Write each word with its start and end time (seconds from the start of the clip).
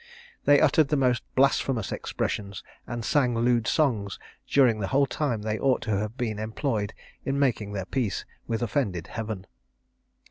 They 0.45 0.59
uttered 0.59 0.87
the 0.87 0.95
most 0.97 1.21
blasphemous 1.35 1.91
expressions, 1.91 2.63
and 2.87 3.05
sang 3.05 3.35
lewd 3.35 3.67
songs 3.67 4.17
during 4.49 4.79
the 4.79 4.87
whole 4.87 5.05
time 5.05 5.43
they 5.43 5.59
ought 5.59 5.83
to 5.83 5.95
have 5.95 6.17
been 6.17 6.39
employed 6.39 6.95
in 7.23 7.37
making 7.37 7.73
their 7.73 7.85
peace 7.85 8.25
with 8.47 8.63
offended 8.63 9.05
Heaven. 9.05 9.45